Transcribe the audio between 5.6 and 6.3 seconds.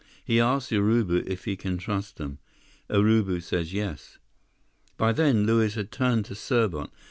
had turned